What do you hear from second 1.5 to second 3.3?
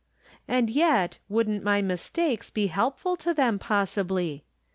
my mistakes be helpful